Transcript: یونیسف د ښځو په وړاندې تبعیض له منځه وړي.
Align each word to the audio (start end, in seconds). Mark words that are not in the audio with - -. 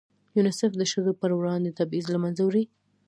یونیسف 0.37 0.71
د 0.77 0.83
ښځو 0.91 1.11
په 1.19 1.25
وړاندې 1.39 1.75
تبعیض 1.79 2.05
له 2.13 2.19
منځه 2.23 2.41
وړي. 2.45 2.63